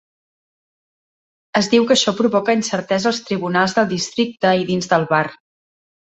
Es 1.59 1.67
diu 1.73 1.83
que 1.91 1.93
això 1.95 2.13
provoca 2.21 2.55
incertesa 2.59 3.07
als 3.11 3.19
tribunals 3.27 3.75
del 3.81 3.91
districte 3.91 4.55
i 4.63 4.65
dins 4.71 4.89
del 4.95 5.07
bar. 5.13 5.21